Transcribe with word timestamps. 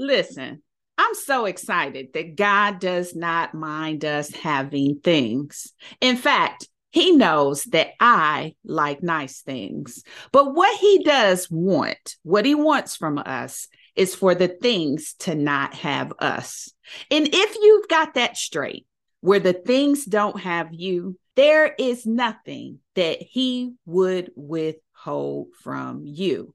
Listen, 0.00 0.62
I'm 0.96 1.14
so 1.14 1.44
excited 1.44 2.14
that 2.14 2.34
God 2.34 2.80
does 2.80 3.14
not 3.14 3.52
mind 3.52 4.02
us 4.02 4.30
having 4.30 4.98
things. 5.00 5.74
In 6.00 6.16
fact, 6.16 6.66
he 6.90 7.12
knows 7.12 7.64
that 7.64 7.88
I 8.00 8.54
like 8.64 9.02
nice 9.02 9.42
things. 9.42 10.02
But 10.32 10.54
what 10.54 10.74
he 10.80 11.04
does 11.04 11.48
want, 11.50 12.16
what 12.22 12.46
he 12.46 12.54
wants 12.54 12.96
from 12.96 13.18
us, 13.18 13.68
is 13.94 14.14
for 14.14 14.34
the 14.34 14.48
things 14.48 15.16
to 15.18 15.34
not 15.34 15.74
have 15.74 16.14
us. 16.18 16.72
And 17.10 17.28
if 17.30 17.56
you've 17.60 17.88
got 17.88 18.14
that 18.14 18.38
straight, 18.38 18.86
where 19.20 19.38
the 19.38 19.52
things 19.52 20.06
don't 20.06 20.40
have 20.40 20.68
you, 20.72 21.18
there 21.36 21.74
is 21.78 22.06
nothing 22.06 22.78
that 22.94 23.20
he 23.20 23.74
would 23.84 24.30
withhold 24.34 25.48
from 25.62 26.04
you. 26.06 26.54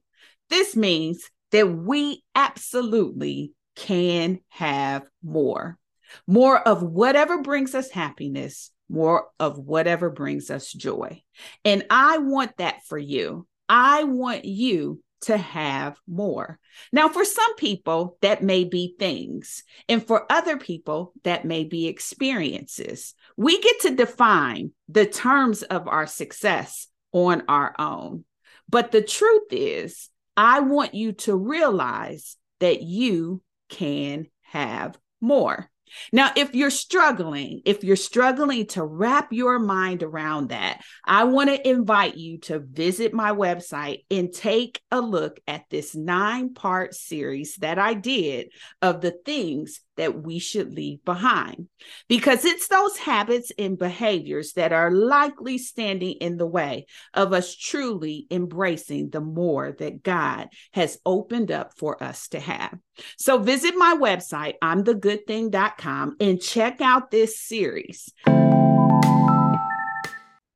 This 0.50 0.74
means 0.74 1.30
that 1.56 1.68
we 1.68 2.22
absolutely 2.34 3.52
can 3.76 4.40
have 4.50 5.06
more. 5.24 5.78
More 6.26 6.60
of 6.60 6.82
whatever 6.82 7.40
brings 7.40 7.74
us 7.74 7.90
happiness, 7.90 8.72
more 8.90 9.28
of 9.40 9.58
whatever 9.58 10.10
brings 10.10 10.50
us 10.50 10.70
joy. 10.70 11.22
And 11.64 11.86
I 11.88 12.18
want 12.18 12.58
that 12.58 12.84
for 12.84 12.98
you. 12.98 13.46
I 13.70 14.04
want 14.04 14.44
you 14.44 15.02
to 15.22 15.38
have 15.38 15.98
more. 16.06 16.58
Now, 16.92 17.08
for 17.08 17.24
some 17.24 17.56
people, 17.56 18.18
that 18.20 18.42
may 18.42 18.64
be 18.64 18.94
things, 18.98 19.64
and 19.88 20.06
for 20.06 20.30
other 20.30 20.58
people, 20.58 21.14
that 21.24 21.46
may 21.46 21.64
be 21.64 21.86
experiences. 21.86 23.14
We 23.38 23.62
get 23.62 23.80
to 23.80 23.96
define 23.96 24.72
the 24.90 25.06
terms 25.06 25.62
of 25.62 25.88
our 25.88 26.06
success 26.06 26.88
on 27.12 27.44
our 27.48 27.74
own. 27.78 28.24
But 28.68 28.92
the 28.92 29.00
truth 29.00 29.52
is, 29.52 30.10
I 30.36 30.60
want 30.60 30.94
you 30.94 31.12
to 31.12 31.36
realize 31.36 32.36
that 32.60 32.82
you 32.82 33.42
can 33.68 34.26
have 34.42 34.98
more. 35.20 35.70
Now, 36.12 36.32
if 36.36 36.54
you're 36.54 36.70
struggling, 36.70 37.62
if 37.64 37.84
you're 37.84 37.96
struggling 37.96 38.66
to 38.68 38.84
wrap 38.84 39.32
your 39.32 39.58
mind 39.58 40.02
around 40.02 40.48
that, 40.48 40.80
I 41.04 41.24
want 41.24 41.48
to 41.48 41.68
invite 41.68 42.16
you 42.16 42.38
to 42.38 42.58
visit 42.58 43.14
my 43.14 43.32
website 43.32 44.04
and 44.10 44.32
take 44.32 44.80
a 44.90 45.00
look 45.00 45.38
at 45.46 45.64
this 45.70 45.94
nine 45.94 46.54
part 46.54 46.94
series 46.94 47.56
that 47.56 47.78
I 47.78 47.94
did 47.94 48.48
of 48.82 49.00
the 49.00 49.12
things 49.12 49.80
that 49.96 50.22
we 50.22 50.38
should 50.38 50.74
leave 50.74 51.04
behind. 51.04 51.68
Because 52.08 52.44
it's 52.44 52.68
those 52.68 52.96
habits 52.96 53.52
and 53.58 53.78
behaviors 53.78 54.52
that 54.52 54.72
are 54.72 54.90
likely 54.90 55.58
standing 55.58 56.12
in 56.20 56.36
the 56.36 56.46
way 56.46 56.86
of 57.14 57.32
us 57.32 57.54
truly 57.54 58.26
embracing 58.30 59.10
the 59.10 59.20
more 59.20 59.72
that 59.72 60.02
God 60.02 60.48
has 60.72 60.98
opened 61.04 61.50
up 61.50 61.76
for 61.76 62.02
us 62.02 62.28
to 62.28 62.40
have. 62.40 62.78
So 63.18 63.38
visit 63.38 63.74
my 63.76 63.96
website, 63.98 64.54
imthegoodthing.com, 64.62 66.16
and 66.20 66.40
check 66.40 66.80
out 66.80 67.10
this 67.10 67.40
series. 67.40 68.10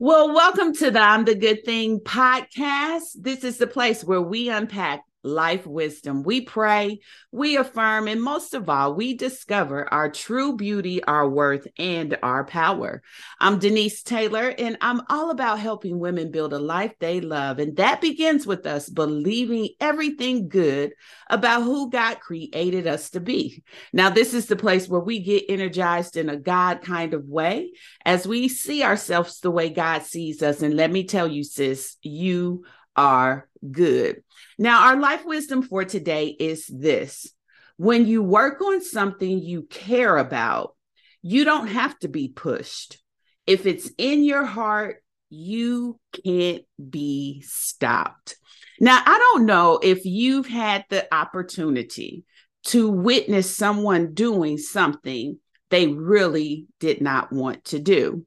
Well, 0.03 0.33
welcome 0.33 0.75
to 0.77 0.91
the 0.91 0.99
I'm 0.99 1.27
the 1.27 1.35
Good 1.35 1.63
Thing 1.67 2.01
podcast. 2.01 3.03
This 3.17 3.45
is 3.45 3.59
the 3.59 3.67
place 3.67 4.03
where 4.03 4.23
we 4.23 4.49
unpack 4.49 5.03
life 5.23 5.67
wisdom. 5.67 6.23
We 6.23 6.43
pray, 6.43 7.01
we 7.31 7.57
affirm, 7.57 8.09
and 8.09 8.23
most 8.23 8.55
of 8.55 8.69
all, 8.69 8.95
we 8.95 9.15
discover 9.15 9.93
our 9.93 10.11
true 10.11 10.57
beauty, 10.57 11.03
our 11.05 11.29
worth, 11.29 11.67
and 11.79 12.17
our 12.23 12.45
power. 12.45 13.03
I'm 13.39 13.59
Denise 13.59 14.03
Taylor, 14.03 14.55
and 14.57 14.79
I'm 14.81 15.03
all 15.09 15.31
about 15.31 15.59
helping 15.59 15.99
women 15.99 16.31
build 16.31 16.53
a 16.53 16.59
life 16.59 16.95
they 16.99 17.21
love. 17.21 17.59
And 17.59 17.77
that 17.77 18.01
begins 18.01 18.47
with 18.47 18.67
us 18.67 18.89
believing 18.89 19.71
everything 19.81 20.49
good 20.49 20.93
about 21.29 21.63
who 21.63 21.91
God 21.91 22.21
created 22.21 22.87
us 22.87 23.11
to 23.11 23.21
be. 23.21 23.63
Now, 23.93 24.11
this 24.11 24.35
is 24.35 24.47
the 24.47 24.57
place 24.57 24.89
where 24.89 25.01
we 25.01 25.21
get 25.21 25.45
energized 25.49 26.17
in 26.17 26.29
a 26.29 26.37
God 26.37 26.83
kind 26.83 27.15
of 27.15 27.25
way 27.27 27.73
as 28.05 28.27
we 28.27 28.49
see 28.49 28.83
ourselves 28.83 29.41
the 29.41 29.51
way 29.51 29.71
God 29.71 30.03
sees 30.03 30.43
us. 30.43 30.63
And 30.63 30.75
let 30.75 30.91
me 30.91 31.05
tell 31.05 31.29
you, 31.29 31.45
sis, 31.45 31.97
you 32.03 32.65
are 32.97 33.49
good. 33.71 34.23
Now, 34.59 34.87
our 34.89 34.97
life 34.97 35.25
wisdom 35.25 35.63
for 35.63 35.85
today 35.85 36.29
is 36.29 36.67
this 36.67 37.33
when 37.77 38.07
you 38.07 38.23
work 38.23 38.61
on 38.61 38.83
something 38.83 39.39
you 39.39 39.63
care 39.63 40.19
about, 40.19 40.77
you 41.23 41.45
don't 41.45 41.69
have 41.69 41.99
to 42.01 42.09
be 42.09 42.29
pushed. 42.29 42.99
If 43.47 43.67
it's 43.67 43.91
in 43.97 44.23
your 44.23 44.45
heart, 44.45 45.03
you 45.31 45.99
can't 46.25 46.65
be 46.91 47.43
stopped. 47.47 48.37
Now, 48.81 49.01
I 49.05 49.19
don't 49.19 49.47
know 49.47 49.79
if 49.83 50.05
you've 50.05 50.47
had 50.47 50.85
the 50.91 51.13
opportunity 51.15 52.25
to 52.65 52.91
witness 52.91 53.57
someone 53.57 54.15
doing 54.15 54.59
something 54.59 55.39
they 55.71 55.87
really 55.87 56.67
did 56.81 57.01
not 57.01 57.33
want 57.33 57.65
to 57.67 57.79
do. 57.79 58.27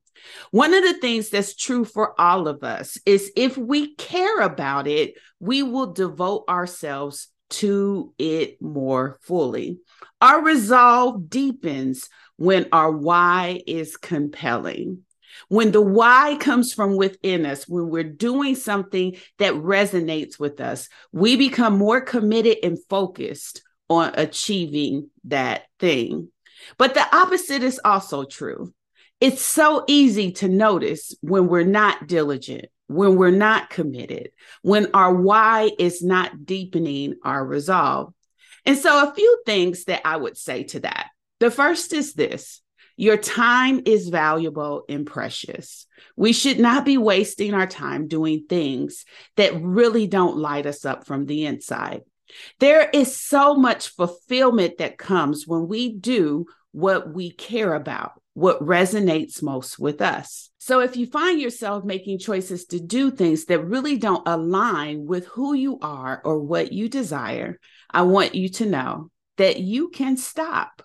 One 0.51 0.73
of 0.73 0.83
the 0.83 0.93
things 0.93 1.29
that's 1.29 1.55
true 1.55 1.85
for 1.85 2.19
all 2.19 2.47
of 2.47 2.63
us 2.63 2.97
is 3.05 3.31
if 3.35 3.57
we 3.57 3.95
care 3.95 4.39
about 4.39 4.87
it, 4.87 5.15
we 5.39 5.63
will 5.63 5.93
devote 5.93 6.45
ourselves 6.49 7.29
to 7.49 8.13
it 8.17 8.61
more 8.61 9.19
fully. 9.21 9.79
Our 10.21 10.41
resolve 10.41 11.29
deepens 11.29 12.09
when 12.37 12.67
our 12.71 12.91
why 12.91 13.61
is 13.67 13.97
compelling. 13.97 15.03
When 15.49 15.71
the 15.71 15.81
why 15.81 16.37
comes 16.39 16.73
from 16.73 16.95
within 16.95 17.45
us, 17.45 17.67
when 17.67 17.89
we're 17.89 18.03
doing 18.03 18.55
something 18.55 19.17
that 19.39 19.53
resonates 19.53 20.39
with 20.39 20.61
us, 20.61 20.89
we 21.11 21.35
become 21.35 21.77
more 21.77 22.01
committed 22.01 22.57
and 22.63 22.77
focused 22.89 23.61
on 23.89 24.13
achieving 24.15 25.09
that 25.25 25.63
thing. 25.79 26.29
But 26.77 26.93
the 26.93 27.15
opposite 27.15 27.63
is 27.63 27.79
also 27.83 28.23
true. 28.23 28.73
It's 29.23 29.41
so 29.41 29.85
easy 29.87 30.33
to 30.33 30.49
notice 30.49 31.15
when 31.21 31.47
we're 31.47 31.63
not 31.63 32.07
diligent, 32.07 32.65
when 32.87 33.15
we're 33.15 33.31
not 33.31 33.69
committed, 33.69 34.31
when 34.63 34.89
our 34.93 35.15
why 35.15 35.71
is 35.79 36.03
not 36.03 36.45
deepening 36.45 37.15
our 37.23 37.45
resolve. 37.45 38.13
And 38.65 38.77
so, 38.77 39.07
a 39.07 39.13
few 39.13 39.41
things 39.45 39.85
that 39.85 40.01
I 40.03 40.17
would 40.17 40.35
say 40.35 40.63
to 40.63 40.81
that. 40.81 41.07
The 41.39 41.49
first 41.51 41.93
is 41.93 42.15
this 42.15 42.61
your 42.97 43.15
time 43.15 43.83
is 43.85 44.09
valuable 44.09 44.83
and 44.89 45.05
precious. 45.07 45.87
We 46.17 46.33
should 46.33 46.59
not 46.59 46.83
be 46.83 46.97
wasting 46.97 47.53
our 47.53 47.65
time 47.65 48.09
doing 48.09 48.43
things 48.49 49.05
that 49.37 49.57
really 49.63 50.05
don't 50.05 50.35
light 50.35 50.65
us 50.65 50.83
up 50.83 51.07
from 51.07 51.27
the 51.27 51.45
inside. 51.45 52.01
There 52.59 52.89
is 52.89 53.15
so 53.15 53.55
much 53.55 53.87
fulfillment 53.87 54.79
that 54.79 54.97
comes 54.97 55.47
when 55.47 55.69
we 55.69 55.93
do 55.93 56.45
what 56.73 57.13
we 57.13 57.31
care 57.31 57.73
about 57.73 58.19
what 58.33 58.59
resonates 58.61 59.43
most 59.43 59.77
with 59.77 60.01
us. 60.01 60.49
So 60.57 60.79
if 60.79 60.95
you 60.95 61.05
find 61.05 61.39
yourself 61.39 61.83
making 61.83 62.19
choices 62.19 62.65
to 62.67 62.79
do 62.79 63.11
things 63.11 63.45
that 63.45 63.65
really 63.65 63.97
don't 63.97 64.27
align 64.27 65.05
with 65.05 65.25
who 65.27 65.53
you 65.53 65.77
are 65.81 66.21
or 66.23 66.39
what 66.39 66.71
you 66.71 66.89
desire, 66.89 67.59
I 67.91 68.03
want 68.03 68.33
you 68.33 68.49
to 68.49 68.65
know 68.65 69.11
that 69.37 69.59
you 69.59 69.89
can 69.89 70.17
stop. 70.17 70.81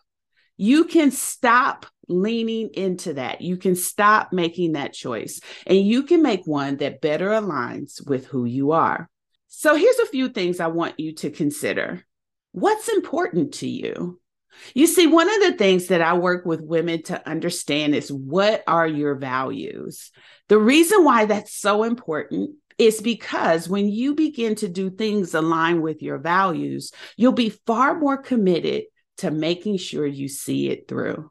You 0.56 0.84
can 0.84 1.10
stop 1.10 1.86
leaning 2.09 2.70
into 2.75 3.14
that. 3.14 3.41
You 3.41 3.56
can 3.56 3.76
stop 3.76 4.32
making 4.32 4.72
that 4.72 4.92
choice 4.92 5.41
and 5.66 5.78
you 5.78 6.03
can 6.03 6.22
make 6.22 6.47
one 6.47 6.78
that 6.78 7.00
better 7.00 7.28
aligns 7.28 8.06
with 8.06 8.26
who 8.26 8.44
you 8.44 8.72
are. 8.72 9.09
So 9.48 9.76
here's 9.76 9.98
a 9.98 10.06
few 10.06 10.28
things 10.28 10.60
I 10.60 10.66
want 10.66 10.98
you 10.98 11.15
to 11.16 11.30
consider. 11.30 12.04
What's 12.53 12.88
important 12.88 13.54
to 13.54 13.69
you? 13.69 14.20
You 14.74 14.86
see, 14.86 15.06
one 15.06 15.28
of 15.28 15.41
the 15.41 15.56
things 15.56 15.88
that 15.88 16.00
I 16.00 16.14
work 16.14 16.44
with 16.44 16.60
women 16.60 17.02
to 17.04 17.28
understand 17.28 17.94
is 17.94 18.12
what 18.12 18.62
are 18.66 18.86
your 18.86 19.14
values? 19.14 20.10
The 20.48 20.58
reason 20.58 21.04
why 21.04 21.26
that's 21.26 21.54
so 21.54 21.82
important 21.82 22.56
is 22.78 23.00
because 23.00 23.68
when 23.68 23.88
you 23.88 24.14
begin 24.14 24.54
to 24.56 24.68
do 24.68 24.91
things 24.91 25.34
align 25.34 25.83
with 25.83 26.03
your 26.03 26.18
values, 26.18 26.92
you'll 27.16 27.33
be 27.33 27.50
far 27.66 27.98
more 27.98 28.16
committed 28.16 28.84
to 29.18 29.30
making 29.30 29.78
sure 29.78 30.06
you 30.06 30.28
see 30.28 30.71
it 30.71 30.86
through. 30.86 31.30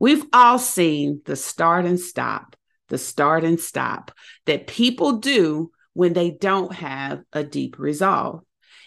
We've 0.00 0.24
all 0.32 0.58
seen 0.58 1.20
the 1.26 1.36
start 1.36 1.84
and 1.84 2.00
stop, 2.00 2.56
the 2.88 2.98
start 2.98 3.44
and 3.44 3.60
stop 3.60 4.10
that 4.46 4.66
people 4.66 5.18
do 5.18 5.70
when 5.92 6.14
they 6.14 6.30
don't 6.30 6.72
have 6.72 7.22
a 7.32 7.44
deep 7.44 7.78
resolve. 7.78 8.42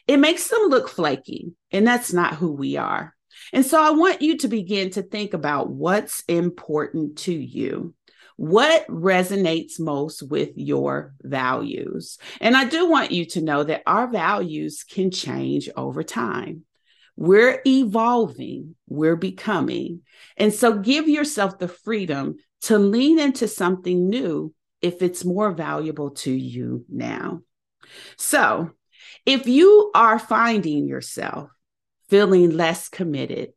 It 0.08 0.18
makes 0.18 0.48
them 0.48 0.69
look 0.69 0.90
flaky, 0.90 1.54
and 1.72 1.86
that's 1.86 2.12
not 2.12 2.36
who 2.36 2.52
we 2.52 2.78
are. 2.78 3.16
And 3.54 3.66
so 3.66 3.81
I 3.81 3.92
want 3.92 4.22
you 4.22 4.38
to 4.38 4.48
begin 4.48 4.92
to 4.92 5.01
think 5.01 5.34
about 5.34 5.69
what's 5.69 6.24
important 6.28 7.18
to 7.19 7.34
you. 7.34 7.94
What 8.36 8.88
resonates 8.88 9.80
most 9.80 10.24
with 10.24 10.51
your 10.56 11.13
values? 11.22 12.18
And 12.40 12.56
I 12.56 12.66
do 12.66 12.90
want 12.90 13.12
you 13.12 13.25
to 13.25 13.42
know 13.42 13.63
that 13.63 13.84
our 13.86 14.07
values 14.07 14.86
can 14.90 15.12
change 15.12 15.69
over 15.75 16.04
time. 16.04 16.63
We're 17.18 17.62
evolving, 17.68 18.75
we're 18.88 19.18
becoming. 19.18 20.04
And 20.38 20.54
so 20.54 20.80
give 20.80 21.10
yourself 21.10 21.60
the 21.60 21.68
freedom 21.68 22.38
to 22.62 22.78
lean 22.78 23.19
into 23.19 23.48
something 23.48 24.07
new 24.07 24.54
if 24.81 25.02
it's 25.02 25.25
more 25.25 25.52
valuable 25.52 26.12
to 26.12 26.31
you 26.31 26.86
now. 26.88 27.42
So, 28.18 28.72
if 29.25 29.48
you 29.48 29.92
are 29.94 30.18
finding 30.18 30.88
yourself 30.88 31.50
feeling 32.10 32.52
less 32.52 32.90
committed, 32.90 33.54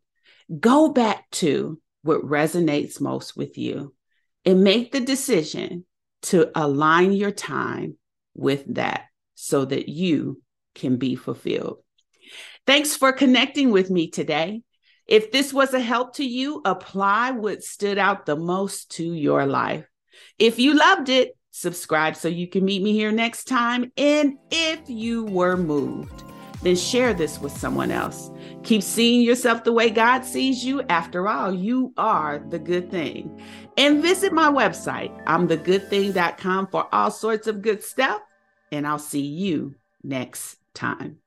go 0.61 0.91
back 0.91 1.29
to 1.31 1.81
what 2.03 2.23
resonates 2.23 3.01
most 3.01 3.37
with 3.37 3.59
you 3.59 3.95
and 4.45 4.63
make 4.63 4.93
the 4.93 5.01
decision 5.01 5.85
to 6.23 6.51
align 6.55 7.13
your 7.13 7.31
time 7.31 7.97
with 8.35 8.75
that 8.75 9.07
so 9.35 9.65
that 9.65 9.89
you 9.89 10.41
can 10.75 10.97
be 10.97 11.17
fulfilled. 11.17 11.79
Thanks 12.67 12.97
for 12.97 13.13
connecting 13.13 13.71
with 13.71 13.91
me 13.91 14.11
today. 14.11 14.63
If 15.07 15.33
this 15.33 15.53
was 15.53 15.75
a 15.75 15.81
help 15.81 16.17
to 16.17 16.25
you, 16.25 16.63
apply 16.65 17.33
what 17.33 17.63
stood 17.63 17.99
out 17.99 18.25
the 18.25 18.37
most 18.37 18.93
to 18.93 19.05
your 19.05 19.47
life. 19.47 19.85
If 20.39 20.59
you 20.59 20.75
loved 20.75 21.09
it, 21.09 21.37
subscribe 21.51 22.17
so 22.17 22.29
you 22.29 22.49
can 22.49 22.65
meet 22.65 22.83
me 22.83 22.93
here 22.93 23.13
next 23.13 23.45
time. 23.45 23.91
And 23.97 24.39
if 24.51 24.89
you 24.89 25.25
were 25.25 25.57
moved, 25.57 26.23
then 26.63 26.77
share 26.77 27.13
this 27.13 27.41
with 27.41 27.53
someone 27.53 27.91
else. 27.91 28.31
Keep 28.63 28.83
seeing 28.83 29.23
yourself 29.23 29.65
the 29.65 29.73
way 29.73 29.91
God 29.91 30.25
sees 30.25 30.65
you. 30.65 30.83
After 30.83 31.29
all, 31.29 31.53
you 31.53 31.93
are 31.97 32.39
the 32.49 32.59
good 32.59 32.91
thing. 32.91 33.43
And 33.77 34.03
visit 34.03 34.33
my 34.33 34.51
website, 34.51 35.25
imthegoodthing.com, 35.25 36.69
for 36.69 36.87
all 36.93 37.11
sorts 37.11 37.47
of 37.47 37.63
good 37.63 37.83
stuff. 37.83 38.21
And 38.71 38.87
I'll 38.87 38.99
see 38.99 39.27
you 39.27 39.75
next 40.05 40.59
time. 40.75 41.22